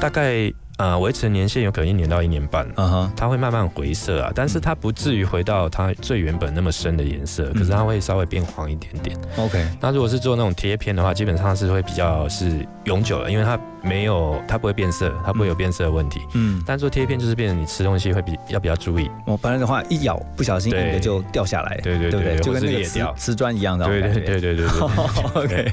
[0.00, 2.66] 大概呃维持的年限有可能一年到一年半。
[2.76, 9.16] 嗯哼，它会慢慢回色啊，但是它不至于回到它最原本那么深的颜色，可是它会稍微变黄一点点。
[9.36, 16.20] OK，那如果是做那种贴片的话，基本上是会比较是永久的，因为它没有它不会变色，它不会有变色的问题。
[16.34, 19.10] 嗯，但做贴片就是变成你吃东西会比要比较注意。
[19.26, 25.42] 我不然的话一咬不小心对硬的就掉下来，对对对就跟那个瓷瓷砖一样的，对对对对对对对。
[25.42, 25.72] OK，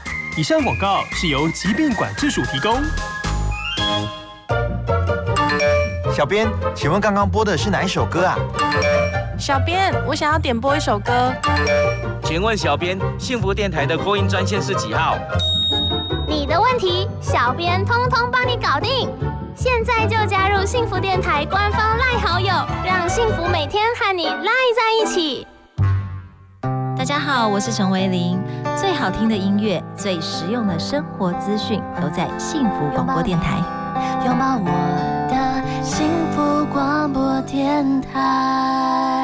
[0.37, 2.81] 以上广告是由疾病管制署提供。
[6.13, 8.37] 小编，请问刚刚播的是哪一首歌啊？
[9.37, 11.33] 小编，我想要点播一首歌。
[12.23, 15.17] 请问小编，幸福电台的扩音专线是几号？
[16.25, 19.09] 你的问题，小编通通帮你搞定。
[19.53, 22.53] 现在就加入幸福电台官方赖好友，
[22.85, 25.45] 让幸福每天和你赖在一起。
[26.97, 28.39] 大家好，我是陈维玲。
[28.77, 33.57] 最好听的音乐，最实用的生活资讯，都在幸福广播电台。
[34.25, 34.65] 拥抱我
[35.29, 39.20] 的幸福广播电台。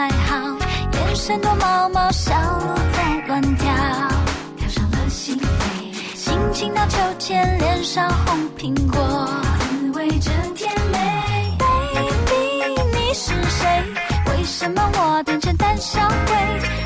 [0.00, 0.56] 还好？
[0.94, 3.70] 眼神躲猫猫，小鹿在乱跳，
[4.56, 9.28] 跳上了心扉，心情荡秋千，脸上红苹果，
[9.58, 11.54] 滋味真甜美。
[11.58, 13.84] Baby，你是谁？
[14.28, 16.34] 为什么我变成胆小鬼？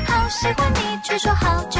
[0.07, 1.79] 好喜欢你，却说好久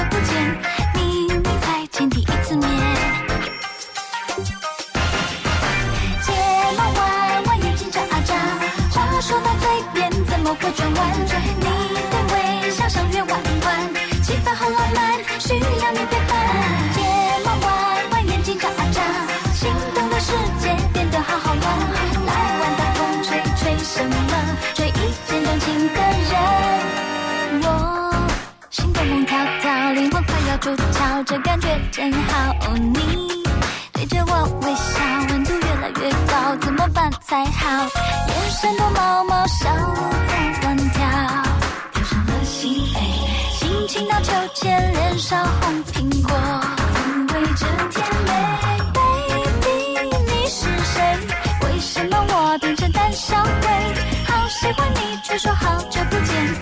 [37.36, 37.84] 才好？
[38.30, 39.94] 眼神多毛毛，小鹿
[40.26, 41.06] 在乱跳，
[41.92, 46.34] 跳上了心扉，心情到秋千，脸上红苹果，
[46.94, 48.32] 滋味真甜美。
[48.94, 51.04] Baby，你是谁？
[51.64, 53.70] 为什么我变成胆小鬼？
[54.30, 56.56] 好喜欢你，却说好久不见，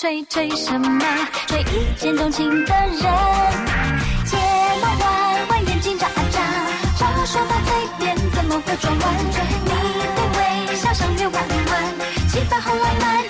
[0.00, 0.98] 吹吹什么？
[1.46, 2.96] 吹一见钟情的人。
[4.24, 4.38] 睫
[4.80, 6.40] 毛弯弯，眼睛眨啊眨，
[7.04, 9.14] 话说到嘴边怎么会转弯？
[9.26, 9.70] 你
[10.16, 11.94] 的微笑像月弯弯，
[12.30, 13.28] 气氛好浪漫，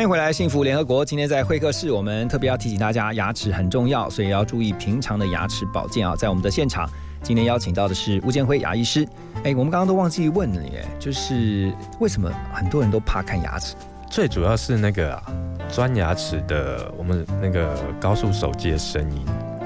[0.00, 1.04] 欢迎回来，幸福联合国。
[1.04, 6.16] 今天在会客室，我们特别要提醒大家，牙齿很重要，所以要注意平常的牙齿保健啊。
[6.16, 6.88] 在我们的现场，
[7.22, 9.06] 今天邀请到的是吴建辉牙医师。
[9.44, 13.74] 哎，我们刚刚都忘记问了耶，就是为什么很多人都怕看牙齿？
[14.10, 15.22] 最主要是那个啊，
[15.68, 19.22] 钻牙齿的，我们那个高速手机的声音，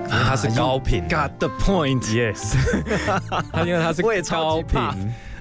[0.08, 1.04] 因为它是 高频。
[1.08, 2.56] Got the point, yes。
[3.52, 4.80] 它因为它是高频，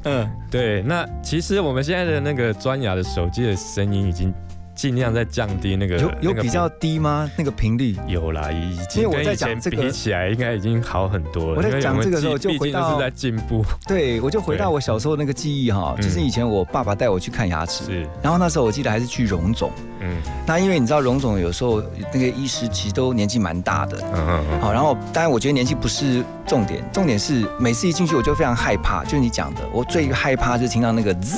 [0.03, 0.83] 嗯，对。
[0.83, 4.31] 那其实我们现在的那个钻牙的手机的声音已经
[4.83, 7.31] 尽量在降低那个有有比较低吗？
[7.37, 7.95] 那个频率？
[8.05, 11.55] 有啦，已因经为我在跟以前讲这个比起来，应该已经好很多了。
[11.55, 13.63] 我在讲这个时候就回到是在进步。
[13.87, 19.71] 对，我就回到我小时候那个记忆哈，就是以前我爸爸带我去看牙齿，是，然后那时候我记得还是去荣总，
[20.01, 21.81] 嗯那因为你知道荣总有时候
[22.13, 31.37] 那个医师其实都年纪蛮大的，嗯嗯嗯，好，然后当然我觉得年纪不是重点，重点是每次一进去我就非常害怕，就是你讲的，我最害怕就是听到那个滋，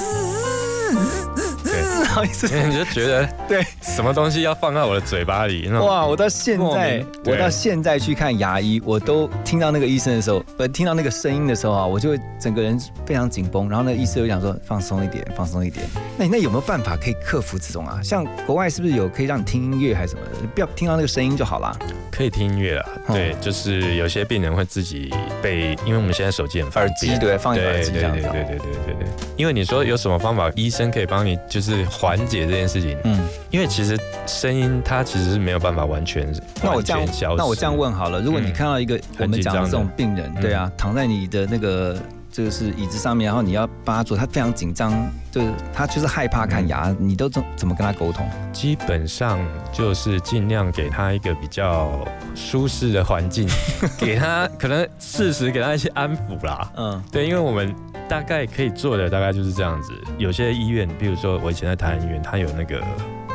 [2.15, 6.05] 对，然后一直因为你就觉得 对什么东西要放在我的嘴巴里，那哇！
[6.05, 13.67] 我到现在，我到现在去看牙医，我都听到那个医生的时候，不听到那个声音的时候啊，我就会整个人非常紧绷。
[13.69, 15.85] 然后那个医生就讲说放松一点，放松一点。
[16.17, 17.99] 那你那有没有办法可以克服这种啊？
[18.03, 20.47] 像国外是不是有可以让你听音乐还是什么的？
[20.53, 21.75] 不要听到那个声音就好啦。
[22.11, 22.89] 可以听音乐啊。
[23.07, 29.07] 哦对，就是有些病人会自己被，因为我们现在手机很方耳机对放一个耳机这样子对对对对对对对。
[29.35, 32.97] 因为你说有什么方法，医生可以帮你就是缓解这件事情。
[33.03, 36.31] 嗯，因为其实声音它其实是没有办法完全
[36.63, 37.07] 那我这样。
[37.37, 41.97] 那我这样问好了，如果你嗯看到一个我们讲的这种病人，嗯对啊，躺在你的那个
[42.31, 44.91] 这个是椅子上面，然后你要帮他做，他非常紧张，
[45.31, 48.27] 就是他就是害怕看牙，嗯你都怎怎么跟他沟通？
[48.51, 49.39] 基本上
[49.71, 51.99] 就是尽量给他一个比较
[52.35, 53.47] 舒适的环境，
[53.97, 56.71] 给他可能适时给他一些安抚啦。
[56.75, 57.73] 嗯，对，因为我们
[58.09, 59.93] 大概可以做的大概就是这样子。
[60.17, 62.83] 有些医院，比如说我以前在台湾医院，它有那那个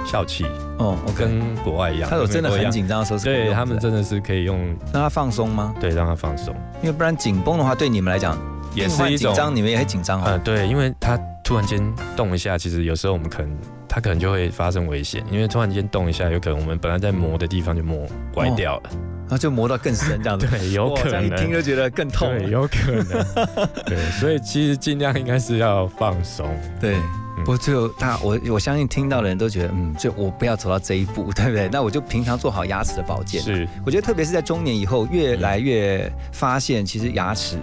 [0.04, 0.44] 笑气，
[0.78, 4.58] 哦，跟国外一样，他有真的很紧张的时候对他们真的是可以用
[4.92, 5.74] 让他放松吗？
[5.80, 8.36] 对，让他放松，因为不然紧绷的话，对你们来讲
[8.74, 10.24] 也是一种紧张，你们也会紧张哦。
[10.26, 11.80] 呃，对，因为他突然间
[12.16, 13.56] 动一下，其实有时候我们可能
[13.88, 18.90] 他可能就会发生危险，因为突然间动一下，有可能我们本来在磨的地方就磨歪掉了。
[19.30, 22.36] 然后就磨到更深这样子， 对，有可能一听就觉得更痛。
[22.36, 23.24] 对，有可能。
[23.86, 26.48] 对，所以其实尽量应该是要放松。
[26.80, 26.96] 对，
[27.38, 31.68] 不过最后大我我相信听到的人都觉得，嗯，就我不要走到这一步， 对不对？
[31.70, 33.40] 那我就平常做好牙齿的保健。
[33.40, 37.56] 是，我觉得特别是在中年以后，越来越发现其实牙齿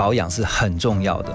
[0.00, 1.30] 保养是很重要的。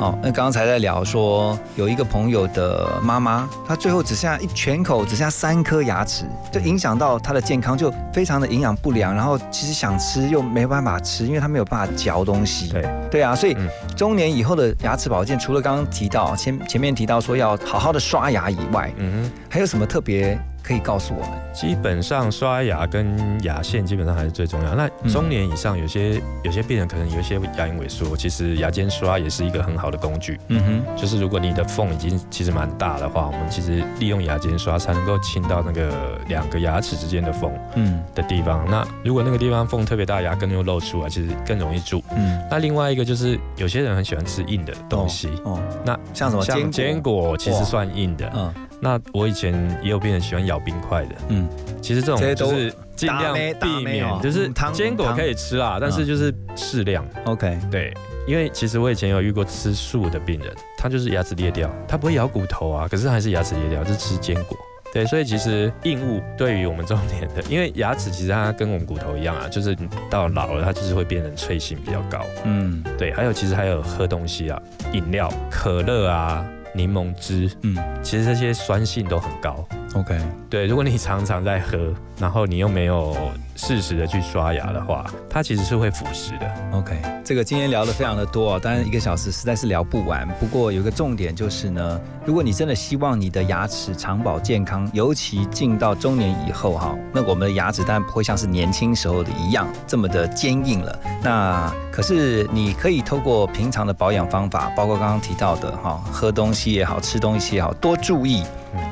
[0.00, 9.14] 哦，那刚才在聊说，有一个朋友的妈妈，她最后只剩下一全口只剩下三颗牙齿，就影响到她的健康，就非常的营养不良。
[9.14, 12.70] 然后其实想吃又没办法吃，因为她没有办法嚼东西。
[12.70, 13.54] 对对啊，所以
[13.94, 21.30] 中年以后的牙齿保健，除了刚刚提到前前面提到说要好好的刷牙以外，嗯还有什么特别可以告诉我们？
[21.54, 24.74] 基本上刷牙跟牙线基本上还是最重要。
[24.74, 30.38] 那嗯中年以上，有些有些病人可能有一些牙龈萎缩，其实牙间刷也是一个很好的工具。
[30.48, 37.50] 嗯哼，就是如果你的缝已经其实蛮大的话，我们其实利用牙间刷才能够清到那个两个牙齿之间的缝。
[37.76, 42.02] 嗯的地方，那如果那个地方缝特别大，牙根又露出来，其实更容易蛀。
[42.16, 48.32] 嗯，那另外一个就是有些人很喜欢吃硬的东西，哦，那像什么坚果坚果其实算硬的。
[48.34, 51.48] 嗯，那我以前也有病人喜欢咬冰块的，嗯，
[51.80, 57.04] 其实这种都就是尽量避免，就是坚果可以吃啦，但是嗯就是适量。
[57.24, 57.92] OK，对，
[58.26, 64.56] 因为其实我以前有遇过吃素的病人，他就是牙齿裂掉，他不会咬骨头啊，可是还是牙齿裂掉，就是吃坚果。
[64.92, 69.76] 对，所以其实硬物对于我们中年的，因为牙齿其实它跟我们骨头一样啊，就是
[70.08, 72.24] 到老了它就是会变成脆性比较高。
[72.44, 74.58] 嗯，对，还有其实还有喝东西啊，
[74.92, 76.46] 饮料、可乐啊、
[76.76, 79.66] 柠檬汁，嗯，其实这些酸性都很高。
[79.94, 80.20] OK，
[80.56, 83.14] 对，如果你常常在喝，然后你又没有
[83.56, 86.50] 适时的去刷牙的话，它其实是会腐蚀的。
[86.72, 90.26] OK，这个今天聊的非常的多哦，当然一个小时实在是聊不完。
[90.40, 100.98] 不过有一个重点就是呢，如果你真的希望你的牙齿长保健康，尤其进到中年以后哈，那我们的牙齿当然不会像是年轻时候的一样这么的坚硬了。
[101.22, 108.42] 那可是你可以透过平常的保养方法，包括刚刚提到的哈，喝东西也好，吃东西也好，多注意。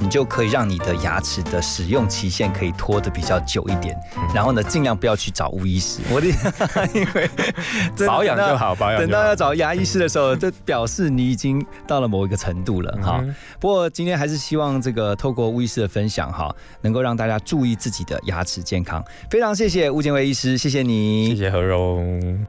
[0.00, 3.96] 你就可以让你的牙齿的使用期限可以拖得比较久一点，
[4.34, 6.00] 然后呢，尽量不要去找巫医师。
[6.10, 6.26] 我的，
[6.94, 7.30] 因为
[8.06, 13.20] 保养就好保养等到要找牙医师的时候，这表示你已经到了某一个程度了哈。
[13.22, 19.02] 嗯不过今天还是希望这个透过巫医师的分享哈，能够让大家注意自己的牙齿健康。
[19.30, 22.46] 非常谢谢吴建伟医师，谢谢你，谢谢何荣。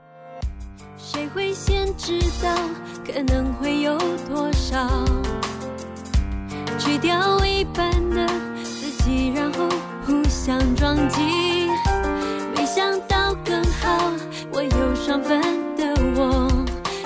[0.98, 2.54] 谁会先知道
[3.06, 3.98] 可能会有
[4.28, 4.90] 多少？
[6.78, 8.28] 去掉一半的
[9.36, 9.70] 然后
[10.06, 11.70] 互相撞击。
[12.56, 14.12] 没想到更好，
[14.52, 15.42] 我有双份
[15.76, 16.48] 的我，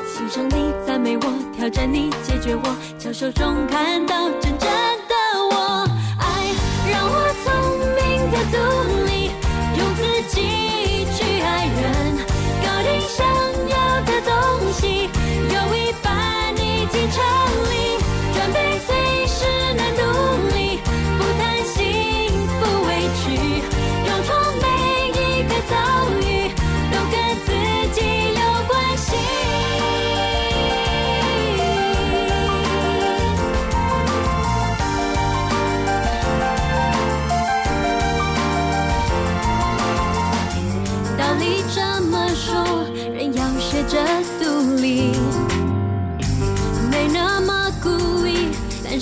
[0.05, 1.23] 欣赏你，赞美我，
[1.55, 4.67] 挑战你，解决我，交手中看到真正
[5.09, 5.13] 的
[5.51, 5.87] 我。
[6.19, 6.23] 爱
[6.91, 7.47] 让我聪
[7.97, 7.97] 明
[8.31, 8.55] 的独
[9.05, 9.11] 立，
[9.77, 10.35] 用自己
[11.15, 11.85] 去爱人，
[12.63, 13.17] 搞定想
[13.69, 13.73] 要
[14.05, 14.31] 的东
[14.73, 15.09] 西，
[15.53, 16.07] 有一半
[16.55, 17.17] 已经成
[17.69, 17.73] 立，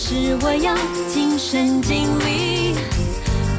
[0.09, 0.73] 是我要
[1.09, 2.71] 亲身经历，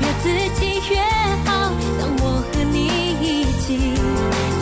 [0.00, 0.96] 越自己越
[1.44, 1.70] 好。
[2.00, 2.86] 当我和你
[3.20, 3.76] 一起，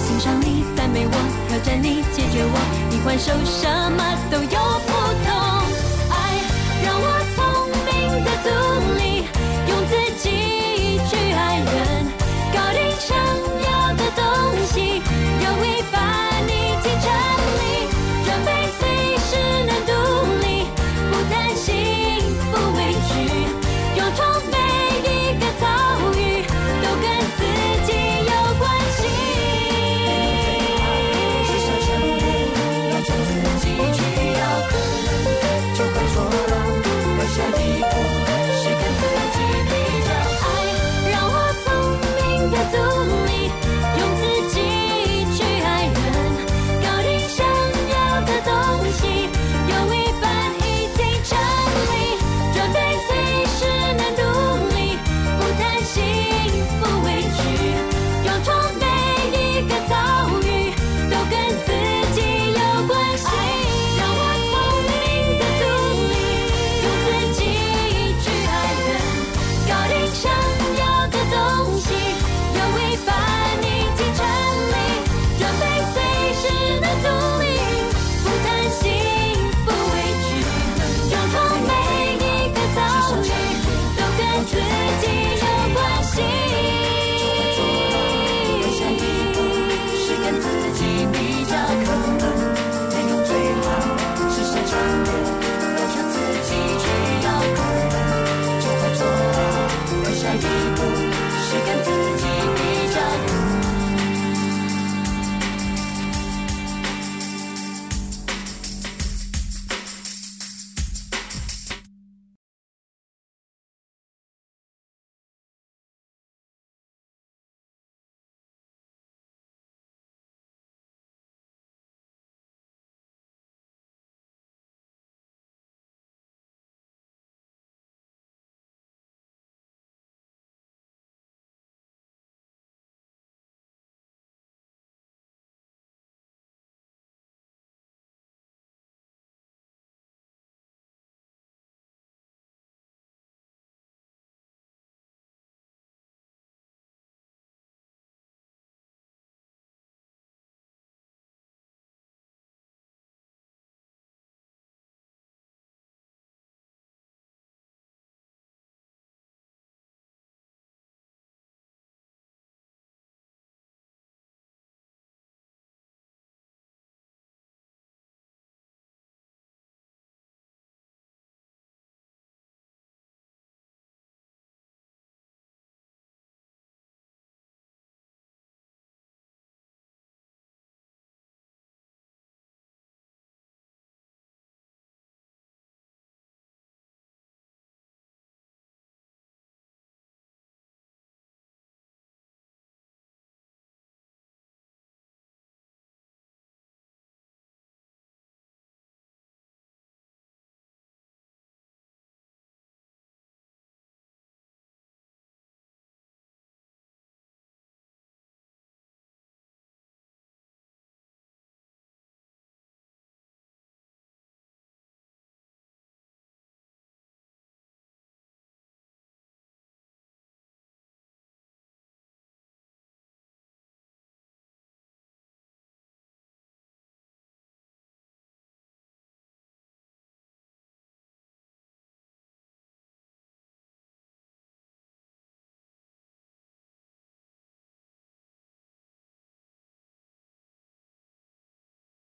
[0.04, 1.12] 欣赏你，赞美我，
[1.48, 2.58] 挑战你，解决我，
[2.90, 4.90] 你换手什么都有不
[5.30, 5.35] 同。